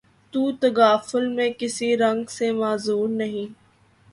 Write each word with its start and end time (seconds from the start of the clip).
تو 0.33 0.51
تغافل 0.61 1.27
میں 1.27 1.49
کسی 1.59 1.89
رنگ 1.97 2.23
سے 2.29 2.51
معذور 2.51 3.09
نہیں 3.11 3.53